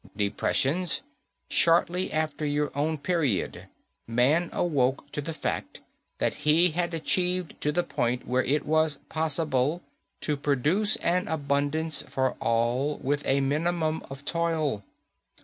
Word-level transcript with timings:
Depressions? 0.17 1.01
Shortly 1.51 2.11
after 2.11 2.43
your 2.43 2.75
own 2.75 2.97
period, 2.97 3.67
man 4.07 4.49
awoke 4.51 5.11
to 5.11 5.21
the 5.21 5.31
fact 5.31 5.81
that 6.17 6.33
he 6.41 6.71
had 6.71 6.95
achieved 6.95 7.53
to 7.61 7.71
the 7.71 7.83
point 7.83 8.27
where 8.27 8.41
it 8.43 8.65
was 8.65 8.97
possible 9.09 9.83
to 10.21 10.35
produce 10.35 10.95
an 11.03 11.27
abundance 11.27 12.01
for 12.01 12.31
all 12.39 12.97
with 13.03 13.23
a 13.27 13.41
minimum 13.41 14.03
of 14.09 14.25
toil. 14.25 14.81